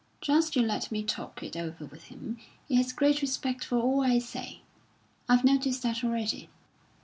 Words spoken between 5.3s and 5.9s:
noticed